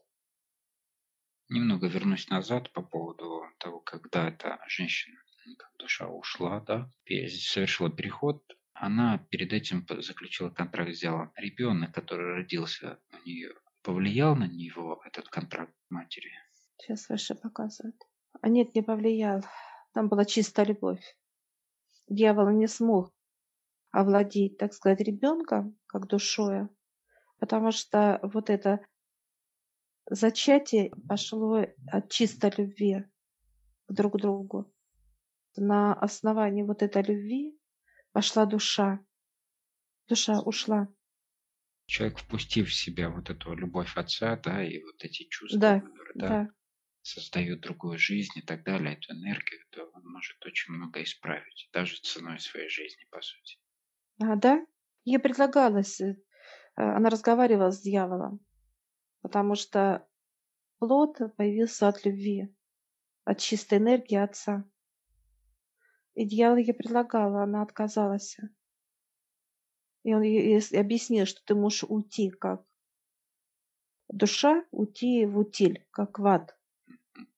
Немного 1.49 1.87
вернусь 1.87 2.29
назад 2.29 2.71
по 2.73 2.81
поводу 2.81 3.43
того, 3.59 3.79
когда 3.79 4.27
эта 4.29 4.59
женщина, 4.67 5.17
как 5.57 5.71
душа 5.77 6.07
ушла, 6.07 6.59
да, 6.61 6.89
совершила 7.07 7.89
переход, 7.89 8.43
она 8.73 9.19
перед 9.29 9.53
этим 9.53 9.85
заключила 10.01 10.49
контракт, 10.49 10.91
сделала. 10.93 11.31
Ребенок, 11.35 11.93
который 11.93 12.33
родился 12.35 12.99
у 13.11 13.27
нее, 13.27 13.53
повлиял 13.83 14.35
на 14.35 14.47
него 14.47 15.01
этот 15.05 15.29
контракт 15.29 15.73
матери? 15.89 16.31
Сейчас 16.77 17.07
выше 17.07 17.35
показывает. 17.35 17.95
А 18.41 18.49
нет, 18.49 18.75
не 18.75 18.81
повлиял. 18.81 19.43
Там 19.93 20.09
была 20.09 20.25
чистая 20.25 20.65
любовь 20.65 21.03
дьявол 22.07 22.49
не 22.51 22.67
смог 22.67 23.13
овладеть, 23.91 24.57
так 24.57 24.73
сказать, 24.73 25.01
ребенком, 25.01 25.77
как 25.87 26.07
душой, 26.07 26.67
потому 27.39 27.71
что 27.71 28.19
вот 28.23 28.49
это 28.49 28.85
зачатие 30.09 30.91
пошло 31.07 31.65
от 31.87 32.09
чистой 32.09 32.51
любви 32.57 33.05
к 33.87 33.93
друг 33.93 34.19
другу. 34.19 34.73
На 35.55 35.93
основании 35.93 36.63
вот 36.63 36.81
этой 36.81 37.03
любви 37.03 37.59
пошла 38.11 38.45
душа. 38.45 38.99
Душа 40.07 40.41
ушла. 40.41 40.87
Человек, 41.85 42.17
впустив 42.17 42.69
в 42.69 42.73
себя 42.73 43.09
вот 43.09 43.29
эту 43.29 43.53
любовь 43.53 43.95
отца, 43.95 44.35
да, 44.37 44.63
и 44.63 44.81
вот 44.81 45.03
эти 45.03 45.23
чувства, 45.29 45.59
да, 45.59 45.81
которые, 45.81 46.13
да, 46.15 46.27
да 46.27 46.49
создает 47.03 47.59
другую 47.59 47.97
жизнь 47.97 48.31
и 48.35 48.41
так 48.41 48.63
далее, 48.63 48.93
эту 48.93 49.13
энергию, 49.13 49.61
то 49.71 49.83
он 49.93 50.03
может 50.05 50.43
очень 50.45 50.73
много 50.73 51.03
исправить, 51.03 51.69
даже 51.71 52.01
ценой 52.01 52.39
своей 52.39 52.69
жизни, 52.69 53.05
по 53.11 53.21
сути. 53.21 53.59
А, 54.21 54.35
да? 54.35 54.65
Ей 55.03 55.19
предлагалось, 55.19 55.99
э, 56.01 56.15
она 56.75 57.09
разговаривала 57.09 57.71
с 57.71 57.81
дьяволом, 57.81 58.39
потому 59.21 59.55
что 59.55 60.07
плод 60.79 61.17
появился 61.35 61.89
от 61.89 62.05
любви, 62.05 62.55
от 63.25 63.39
чистой 63.39 63.79
энергии 63.79 64.17
отца. 64.17 64.63
И 66.15 66.25
дьявол 66.25 66.57
ей 66.57 66.73
предлагал, 66.73 67.35
она 67.37 67.61
отказалась. 67.61 68.37
И 70.03 70.13
он 70.13 70.21
ей 70.21 70.59
объяснил, 70.79 71.25
что 71.25 71.43
ты 71.43 71.55
можешь 71.55 71.83
уйти 71.83 72.29
как 72.29 72.63
душа 74.13 74.63
уйти 74.71 75.25
в 75.25 75.39
утиль, 75.39 75.85
как 75.91 76.19
в 76.19 76.25
ад. 76.27 76.55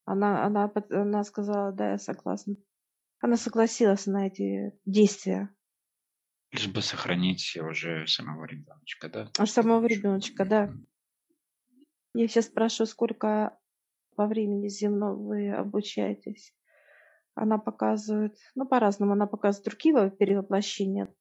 Она, 0.06 0.46
она, 0.46 0.72
она 0.92 1.24
сказала, 1.24 1.72
да, 1.72 1.92
я 1.92 1.98
согласна. 1.98 2.56
Она 3.20 3.38
согласилась 3.38 4.06
на 4.06 4.28
эти 4.28 4.72
действия. 4.86 5.50
Лишь 6.52 6.68
бы 6.68 6.82
сохранить 6.82 7.58
уже 7.58 8.06
самого 8.08 8.46
ребеночка, 8.46 9.10
да? 9.10 9.32
А 9.38 9.46
самого 9.46 9.86
ребеночка, 9.86 10.46
да. 10.46 10.72
Я 12.14 12.28
сейчас 12.28 12.46
спрашиваю, 12.46 12.88
сколько 12.88 13.60
по 14.16 14.28
времени 14.28 14.70
земного 14.70 15.16
вы 15.16 15.52
обучаетесь. 15.52 16.56
Она 17.34 17.58
показывает, 17.58 18.38
ну, 18.54 18.66
по-разному, 18.66 19.14
она 19.14 19.28
показывает 19.28 19.66
другие 19.66 20.12
перевоплощения. 20.12 21.14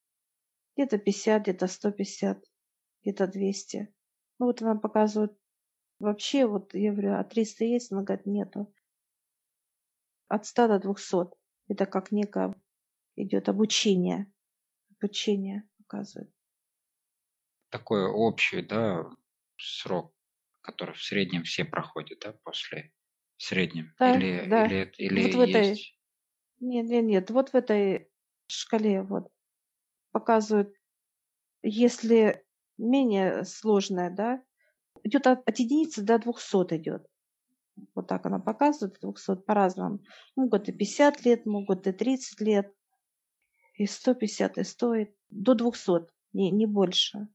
Где-то 0.77 0.99
50, 0.99 1.43
где-то 1.43 1.67
150, 1.67 2.45
где-то 3.03 3.27
200. 3.27 3.93
Ну, 4.39 4.47
вот 4.47 4.63
она 4.63 4.77
показывает 4.77 5.37
вообще, 5.99 6.47
вот 6.47 6.75
я 6.75 6.93
говорю, 6.93 7.15
а 7.15 7.25
300 7.25 7.65
есть? 7.65 7.93
Она 7.93 8.03
говорит, 8.03 8.27
нету. 8.27 8.73
От 10.29 10.47
100 10.47 10.69
до 10.69 10.79
200. 10.79 11.31
Это 11.69 11.87
как 11.87 12.13
некое 12.13 12.55
идет 13.17 13.49
обучение. 13.49 14.33
Обучение 15.01 15.69
показывает. 15.79 16.31
Такой 17.71 18.07
общий, 18.07 18.63
да, 18.63 19.11
срок, 19.59 20.15
который 20.61 20.95
в 20.95 21.03
среднем 21.03 21.43
все 21.43 21.65
проходят, 21.65 22.21
да, 22.21 22.33
после 22.45 22.93
в 23.37 23.43
среднем? 23.43 23.95
Да, 23.99 24.17
или, 24.17 24.49
да. 24.49 24.67
или, 24.67 24.93
или 24.99 25.23
вот 25.23 25.35
в 25.35 25.41
этой, 25.41 25.69
есть? 25.69 25.99
нет, 26.61 26.87
нет, 26.87 27.05
нет, 27.05 27.31
вот 27.31 27.51
в 27.51 27.55
этой 27.55 28.11
шкале 28.47 29.03
вот 29.03 29.29
показывают, 30.13 30.75
если 31.63 32.45
менее 32.79 33.45
сложная, 33.45 34.11
да, 34.11 34.43
идет 35.03 35.27
от, 35.27 35.49
от 35.49 35.59
единицы 35.59 36.03
до 36.03 36.19
200 36.19 36.77
идет. 36.77 37.07
Вот 37.95 38.07
так 38.07 38.27
она 38.27 38.39
показывает, 38.39 38.99
200 39.01 39.43
по-разному. 39.43 40.01
Могут 40.37 40.69
и 40.69 40.73
50 40.73 41.25
лет, 41.25 41.47
могут 41.47 41.87
и 41.87 41.93
30 41.93 42.41
лет, 42.41 42.73
и 43.75 43.87
150, 43.87 44.59
и 44.59 44.65
100, 44.65 44.95
и 44.95 45.07
до 45.31 45.55
200, 45.55 46.07
не, 46.33 46.51
не 46.51 46.67
больше. 46.67 47.29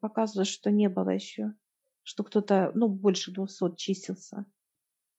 Показывает, 0.00 0.48
что 0.48 0.70
не 0.70 0.88
было 0.88 1.10
еще, 1.10 1.52
что 2.02 2.24
кто-то, 2.24 2.72
ну, 2.74 2.88
больше 2.88 3.32
200 3.32 3.76
чистился 3.76 4.46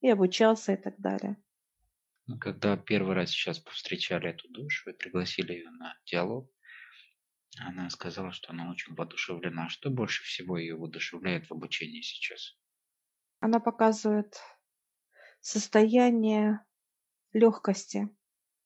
и 0.02 0.10
обучался 0.10 0.74
и 0.74 0.78
так 0.78 1.00
далее. 1.00 1.38
Ну, 2.28 2.38
когда 2.40 2.78
первый 2.78 3.16
раз 3.16 3.30
сейчас 3.30 3.60
повстречали 3.60 4.30
эту 4.30 4.48
душу 4.50 4.90
и 4.90 4.94
пригласили 4.94 5.54
ее 5.54 5.70
на 5.70 5.96
диалог, 6.06 6.50
она 7.60 7.90
сказала, 7.90 8.32
что 8.32 8.52
она 8.52 8.72
очень 8.72 8.96
воодушевлена. 8.96 9.70
Что 9.70 9.90
больше 9.90 10.24
всего 10.24 10.58
ее 10.58 10.76
воодушевляет 10.76 11.50
в 11.50 11.52
обучении 11.52 12.02
сейчас? 12.02 12.58
Она 13.40 13.60
показывает 13.60 14.40
состояние 15.42 16.64
легкости. 17.34 18.10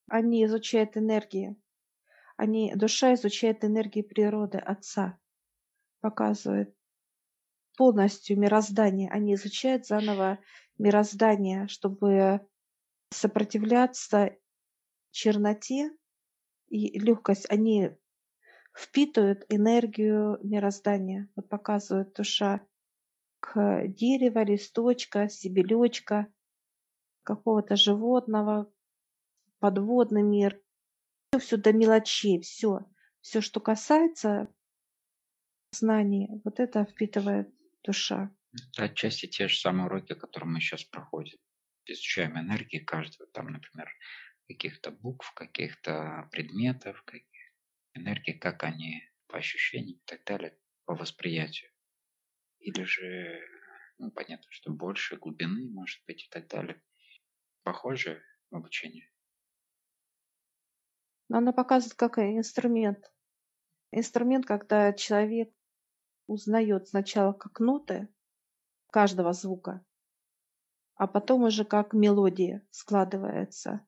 Они 0.08 0.46
изучают 0.46 0.98
энергии. 0.98 1.56
Они, 2.38 2.74
душа 2.75 3.13
изучает 3.13 3.63
энергии 3.63 4.01
природы 4.01 4.60
Отца. 4.60 5.20
Показывает 6.01 6.75
полностью 7.77 8.38
мироздание. 8.39 9.10
Они 9.10 9.34
изучают 9.34 9.88
заново 9.88 10.39
мироздание, 10.77 11.68
чтобы 11.68 12.46
сопротивляться 13.10 14.36
черноте 15.12 15.92
и 16.68 17.00
легкость. 17.00 17.50
Они 17.50 17.96
впитывают 18.75 19.46
энергию 19.50 20.39
мироздания. 20.44 21.29
Вот 21.36 21.48
показывает 21.48 22.13
душа 22.13 22.62
к 23.39 23.88
дерева, 23.88 24.44
листочка, 24.44 25.29
стебелечка, 25.29 26.27
какого-то 27.24 27.75
животного, 27.75 28.72
подводный 29.59 30.24
мир. 30.24 30.61
Все 31.40 31.57
до 31.57 31.74
мелочей, 31.74 32.42
все. 32.42 32.85
Все, 33.22 33.42
что 33.42 33.59
касается 33.59 34.48
знаний, 35.72 36.29
вот 36.44 36.59
это 36.59 36.85
впитывает 36.85 37.50
душа. 37.83 38.31
Это 38.53 38.83
отчасти 38.83 39.25
те 39.25 39.48
же 39.48 39.57
самые 39.57 39.88
уроки, 39.88 40.14
которые 40.14 40.50
мы 40.50 40.59
сейчас 40.59 40.83
проходим. 40.83 41.38
Изучаем 41.85 42.38
энергии 42.38 42.79
каждого, 42.79 43.29
там, 43.31 43.48
например, 43.48 43.90
каких-то 44.48 44.92
букв, 44.92 45.33
каких-то 45.33 46.27
предметов, 46.31 47.03
каких 47.03 47.34
энергии, 47.96 48.34
как 48.34 48.64
они 48.64 49.03
по 49.27 49.38
ощущениям 49.38 49.98
и 49.98 50.05
так 50.05 50.24
далее, 50.25 50.58
по 50.86 50.96
восприятию. 50.96 51.72
Или 52.60 52.84
же, 52.84 53.42
ну, 53.98 54.12
понятно, 54.12 54.48
что 54.50 54.72
больше 54.72 55.18
глубины, 55.18 55.70
может 55.72 56.03
быть, 56.05 56.25
и 56.25 56.29
так 56.29 56.48
далее. 56.48 56.81
Похоже 57.64 58.24
в 58.50 58.55
обучении. 58.55 59.12
Она 61.29 61.53
показывает 61.53 61.96
как 61.96 62.20
инструмент. 62.20 63.12
Инструмент, 63.92 64.46
когда 64.46 64.94
человек 64.94 65.51
узнает 66.27 66.88
сначала 66.88 67.34
как 67.34 67.60
ноты 67.60 68.08
каждого 68.92 69.34
звука, 69.34 69.86
а 70.96 71.08
потом 71.08 71.44
уже 71.44 71.66
как 71.66 71.94
мелодия 71.94 72.66
складывается. 72.72 73.86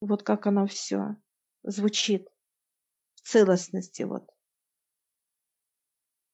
Вот 0.00 0.22
как 0.22 0.46
оно 0.46 0.66
все 0.66 1.16
звучит 1.62 2.28
целостности. 3.28 4.02
Вот. 4.02 4.30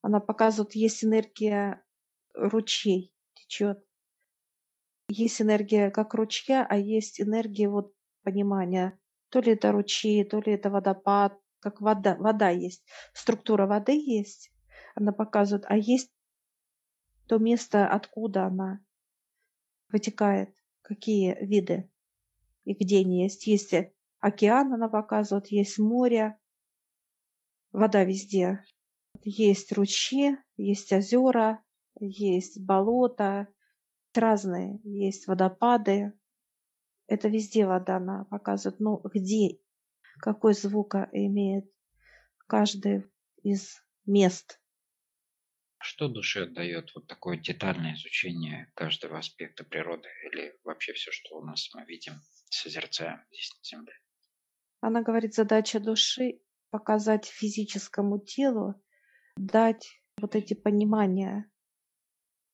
Она 0.02 0.20
показывает, 0.20 0.74
есть 0.74 1.04
энергия 1.04 1.85
ручей 2.35 3.12
течет. 3.35 3.85
Есть 5.09 5.42
энергия 5.42 5.90
как 5.90 6.14
ручья, 6.14 6.66
а 6.68 6.76
есть 6.76 7.20
энергия 7.20 7.68
вот 7.68 7.92
понимания. 8.22 8.98
То 9.30 9.40
ли 9.40 9.52
это 9.52 9.72
ручей, 9.72 10.24
то 10.24 10.40
ли 10.40 10.52
это 10.52 10.70
водопад, 10.70 11.38
как 11.59 11.80
вода. 11.80 12.16
Вода 12.16 12.50
есть. 12.50 12.85
Структура 13.12 13.66
воды 13.66 13.92
есть. 13.92 14.52
Она 14.94 15.12
показывает. 15.12 15.64
А 15.68 15.76
есть 15.76 16.12
то 17.26 17.38
место, 17.38 17.88
откуда 17.88 18.46
она 18.46 18.85
вытекает, 19.88 20.54
какие 20.83 21.44
виды 21.44 21.90
и 22.64 22.74
где 22.74 23.00
они 23.00 23.24
есть. 23.24 23.46
Есть 23.46 23.74
океан, 24.20 24.72
она 24.72 24.88
показывает, 24.88 25.48
есть 25.48 25.78
море, 25.78 26.38
вода 27.74 28.04
везде. 28.04 28.64
Есть 29.22 29.72
ручьи, 29.72 30.37
есть 30.56 30.92
озера, 30.92 31.62
есть 32.00 32.60
болота, 32.60 33.48
разные, 34.14 34.80
есть 34.84 35.26
водопады. 35.26 36.12
Это 37.06 37.28
везде 37.28 37.66
вода 37.66 37.96
она 37.96 38.24
показывает. 38.24 38.80
Но 38.80 39.00
где, 39.12 39.58
какой 40.20 40.54
звук 40.54 40.94
имеет 41.12 41.70
каждый 42.46 43.04
из 43.42 43.82
мест. 44.06 44.60
Что 45.78 46.08
душе 46.08 46.46
дает 46.46 46.94
вот 46.94 47.06
такое 47.08 47.37
детальное 47.37 47.94
изучение 47.94 48.72
каждого 48.74 49.18
аспекта 49.18 49.64
природы 49.64 50.08
или 50.30 50.58
вообще 50.64 50.94
все, 50.94 51.10
что 51.10 51.37
у 51.37 51.44
нас 51.44 51.68
мы 51.74 51.84
видим, 51.84 52.14
созерцаем 52.48 53.20
здесь 53.30 53.52
на 53.58 53.64
Земле? 53.64 53.92
Она 54.80 55.02
говорит, 55.02 55.34
задача 55.34 55.80
души 55.80 56.40
показать 56.74 57.26
физическому 57.26 58.18
телу, 58.18 58.74
дать 59.37 60.02
вот 60.20 60.34
эти 60.34 60.54
понимания, 60.54 61.48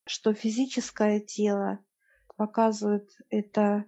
что 0.05 0.35
физическое 0.35 1.19
тело 1.19 1.83
показывает 2.35 3.09
это, 3.29 3.85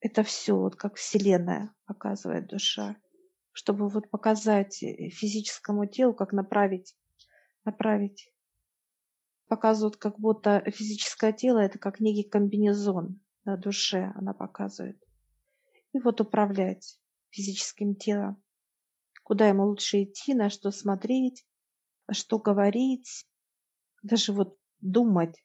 это 0.00 0.22
все, 0.24 0.58
вот 0.58 0.76
как 0.76 0.96
Вселенная 0.96 1.74
показывает 1.86 2.48
душа, 2.48 2.96
чтобы 3.52 3.88
вот 3.88 4.10
показать 4.10 4.74
физическому 4.74 5.86
телу, 5.86 6.12
как 6.12 6.34
направить, 6.34 6.94
направить. 7.64 8.30
Показывают, 9.46 9.96
как 9.96 10.20
будто 10.20 10.62
физическое 10.70 11.32
тело 11.32 11.60
это 11.60 11.78
как 11.78 12.00
некий 12.00 12.28
комбинезон 12.28 13.22
на 13.46 13.56
душе, 13.56 14.12
она 14.16 14.34
показывает. 14.34 15.02
И 15.94 15.98
вот 15.98 16.20
управлять 16.20 17.00
физическим 17.30 17.94
телом 17.94 18.42
куда 19.28 19.46
ему 19.46 19.66
лучше 19.66 20.04
идти, 20.04 20.32
на 20.32 20.48
что 20.48 20.70
смотреть, 20.70 21.46
что 22.10 22.38
говорить, 22.38 23.28
даже 24.02 24.32
вот 24.32 24.58
думать, 24.80 25.44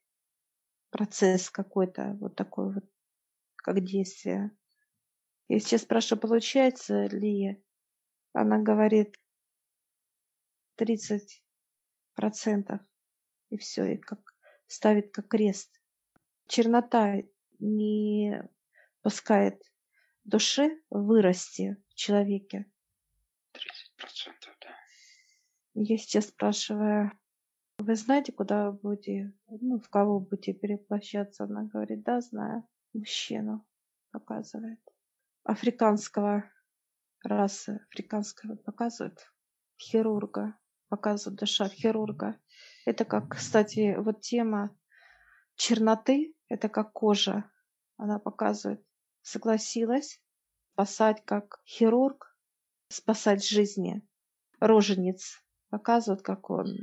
процесс 0.90 1.50
какой-то 1.50 2.16
вот 2.22 2.34
такой 2.34 2.76
вот, 2.76 2.86
как 3.58 3.84
действие. 3.84 4.56
Я 5.50 5.60
сейчас 5.60 5.82
спрашиваю, 5.82 6.22
получается 6.22 7.08
ли, 7.08 7.62
она 8.32 8.58
говорит 8.60 9.18
30 10.76 11.44
процентов, 12.14 12.80
и 13.50 13.58
все, 13.58 13.84
и 13.96 13.98
как 13.98 14.22
ставит 14.68 15.12
как 15.12 15.28
крест. 15.28 15.78
Чернота 16.48 17.18
не 17.60 18.50
пускает 19.02 19.62
душе 20.24 20.80
вырасти 20.90 21.76
в 21.90 21.96
человеке. 21.96 22.66
30%, 24.04 24.34
да. 24.62 24.70
Я 25.76 25.98
сейчас 25.98 26.28
спрашиваю, 26.28 27.12
Вы 27.80 27.96
знаете, 27.96 28.32
куда 28.32 28.70
вы 28.70 28.78
будете, 28.78 29.34
ну, 29.48 29.80
в 29.80 29.90
кого 29.90 30.20
будете 30.20 30.54
переплощаться? 30.54 31.46
Она 31.46 31.64
говорит, 31.64 32.04
да, 32.04 32.22
знаю. 32.22 32.68
Мужчину 32.94 33.66
показывает. 34.12 34.80
Африканского 35.44 36.44
расы, 37.24 37.80
африканского 37.90 38.56
показывает. 38.56 39.28
Хирурга. 39.80 40.56
Показывает 40.90 41.40
душа 41.40 41.68
хирурга. 41.68 42.40
Это 42.86 43.06
как, 43.06 43.30
кстати, 43.30 43.96
вот 43.98 44.22
тема 44.22 44.78
черноты, 45.56 46.36
это 46.50 46.70
как 46.70 46.94
кожа. 46.94 47.50
Она 47.98 48.20
показывает. 48.20 48.86
Согласилась 49.24 50.22
спасать 50.74 51.24
как 51.26 51.60
хирург, 51.66 52.33
спасать 52.94 53.48
жизни. 53.48 54.02
Роженец 54.60 55.44
показывает, 55.70 56.22
как 56.22 56.50
он 56.50 56.78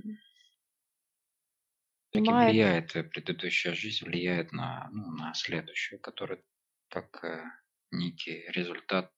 так 2.12 2.22
и 2.24 2.28
влияет, 2.28 2.96
э, 2.96 3.04
предыдущая 3.04 3.72
жизнь 3.74 4.04
влияет 4.04 4.52
на, 4.52 4.88
ну, 4.92 5.12
на 5.12 5.32
следующую, 5.34 6.00
которая 6.00 6.42
как 6.88 7.24
э, 7.24 7.44
некий 7.92 8.44
результат 8.48 9.12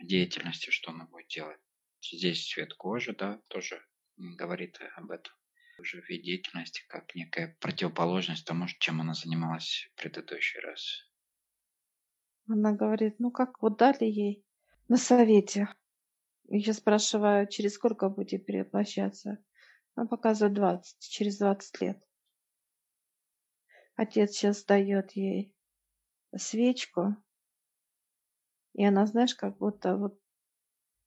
деятельности, 0.00 0.70
что 0.70 0.92
она 0.92 1.04
будет 1.06 1.28
делать. 1.28 1.60
Здесь 2.00 2.48
цвет 2.48 2.74
кожи, 2.74 3.14
да, 3.14 3.40
тоже 3.48 3.84
говорит 4.16 4.78
об 4.96 5.10
этом. 5.10 5.32
Уже 5.78 6.00
вид 6.08 6.22
деятельности 6.22 6.82
как 6.88 7.14
некая 7.14 7.56
противоположность 7.60 8.46
тому, 8.46 8.66
чем 8.78 9.00
она 9.00 9.14
занималась 9.14 9.90
в 9.92 10.00
предыдущий 10.00 10.60
раз. 10.60 11.10
Она 12.48 12.72
говорит, 12.72 13.16
ну 13.18 13.30
как, 13.30 13.62
вот 13.62 13.78
дали 13.78 14.04
ей 14.04 14.44
на 14.88 14.96
совете. 14.96 15.68
Я 16.48 16.74
спрашиваю, 16.74 17.46
через 17.46 17.74
сколько 17.74 18.08
будете 18.08 18.38
перевоплощаться? 18.38 19.38
Она 19.94 20.06
показывает 20.06 20.54
20, 20.54 20.98
через 21.00 21.38
20 21.38 21.80
лет. 21.80 22.02
Отец 23.96 24.32
сейчас 24.32 24.64
дает 24.64 25.12
ей 25.12 25.54
свечку, 26.36 27.16
и 28.74 28.84
она, 28.84 29.06
знаешь, 29.06 29.34
как 29.34 29.58
будто 29.58 29.96
вот 29.96 30.18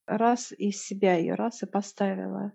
раз 0.06 0.52
из 0.52 0.84
себя 0.84 1.16
ее 1.16 1.36
раз 1.36 1.64
и 1.64 1.66
поставила. 1.66 2.54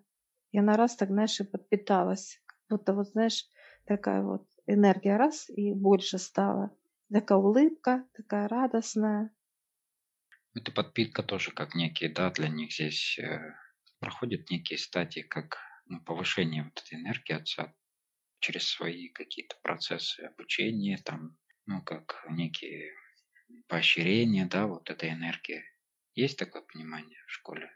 И 0.53 0.59
она 0.59 0.77
раз 0.77 0.97
так, 0.97 1.09
знаешь, 1.09 1.41
и 1.41 1.45
подпиталась. 1.45 2.41
Как 2.47 2.79
будто 2.79 2.95
вот, 2.95 3.09
знаешь, 3.09 3.49
такая 3.87 4.23
вот 4.23 4.47
энергия 4.67 5.17
раз 5.17 5.49
и 5.49 5.75
больше 5.75 6.19
стала. 6.19 6.77
Такая 7.13 7.39
улыбка, 7.39 8.07
такая 8.15 8.47
радостная. 8.49 9.35
Это 10.55 10.73
подпитка 10.73 11.23
тоже 11.23 11.53
как 11.53 11.75
некие, 11.75 12.11
да, 12.11 12.31
для 12.31 12.49
них 12.49 12.73
здесь 12.73 13.19
э, 13.19 13.55
проходят 14.01 14.51
некие 14.51 14.79
стадии, 14.79 15.21
как 15.21 15.59
ну, 15.87 16.01
повышение 16.01 16.65
вот 16.65 16.83
этой 16.85 17.01
энергии 17.01 17.35
отца 17.35 17.73
через 18.41 18.69
свои 18.69 19.09
какие-то 19.09 19.57
процессы 19.63 20.21
обучения, 20.21 20.99
там, 21.05 21.37
ну, 21.67 21.83
как 21.83 22.25
некие 22.31 22.93
поощрения, 23.69 24.47
да, 24.47 24.67
вот 24.67 24.91
этой 24.91 25.11
энергии. 25.11 25.63
Есть 26.15 26.39
такое 26.39 26.63
понимание 26.63 27.19
в 27.27 27.31
школе? 27.31 27.71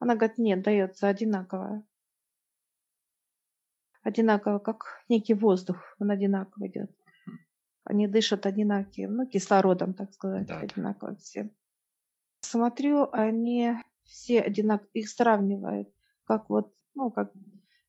Она 0.00 0.16
говорит, 0.16 0.38
нет, 0.38 0.62
дается 0.62 1.08
одинаковое. 1.08 1.84
Одинаково, 4.02 4.58
как 4.58 5.04
некий 5.08 5.34
воздух, 5.34 5.94
он 5.98 6.10
одинаково 6.10 6.68
идет. 6.68 6.90
Угу. 7.26 7.36
Они 7.84 8.08
дышат 8.08 8.46
одинаковым, 8.46 9.16
ну, 9.16 9.26
кислородом, 9.28 9.94
так 9.94 10.12
сказать, 10.14 10.46
да, 10.46 10.60
одинаково 10.60 11.16
все. 11.16 11.50
Смотрю, 12.40 13.08
они 13.12 13.74
все 14.04 14.40
одинаково, 14.40 14.88
их 14.94 15.08
сравнивают, 15.08 15.88
как 16.24 16.48
вот, 16.50 16.74
ну, 16.94 17.10
как 17.10 17.32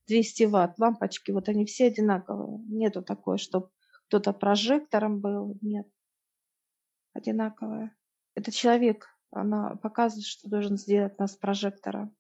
200 0.08 0.44
ватт 0.44 0.78
лампочки, 0.78 1.32
вот 1.32 1.50
они 1.50 1.66
все 1.66 1.88
одинаковые. 1.88 2.60
Нету 2.68 3.02
такой, 3.02 3.38
чтобы 3.38 3.70
кто-то 4.08 4.34
прожектором 4.34 5.22
был, 5.22 5.58
нет. 5.62 5.88
Одинаковая. 7.14 7.96
Это 8.36 8.52
человек, 8.52 9.08
она 9.32 9.76
показывает, 9.78 10.26
что 10.26 10.50
должен 10.50 10.78
сделать 10.78 11.18
нас 11.18 11.36
прожектором. 11.36 12.16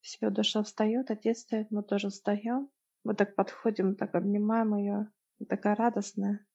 Все, 0.00 0.30
душа 0.30 0.62
встает, 0.62 1.10
отец 1.10 1.40
стоит, 1.40 1.70
мы 1.70 1.82
тоже 1.82 2.10
встаем. 2.10 2.70
Мы 3.04 3.14
так 3.14 3.34
подходим, 3.34 3.94
так 3.94 4.14
обнимаем 4.14 4.76
ее. 4.76 5.10
Такая 5.48 5.74
радостная. 5.74 6.46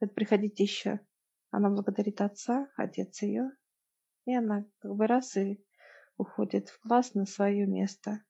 Говорит, 0.00 0.14
приходите 0.14 0.62
еще. 0.62 1.00
Она 1.50 1.70
благодарит 1.70 2.20
отца, 2.20 2.68
отец 2.76 3.22
ее. 3.22 3.52
И 4.24 4.34
она 4.34 4.64
как 4.78 4.94
бы 4.94 5.06
раз 5.06 5.36
и 5.36 5.64
уходит 6.16 6.68
в 6.68 6.80
класс 6.80 7.14
на 7.14 7.26
свое 7.26 7.66
место. 7.66 8.22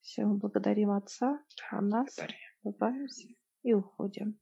Все, 0.00 0.24
мы 0.24 0.36
благодарим 0.36 0.90
Отца, 0.90 1.42
а 1.70 1.80
нас 1.80 2.18
улыбаемся 2.62 3.28
и 3.62 3.74
уходим. 3.74 4.38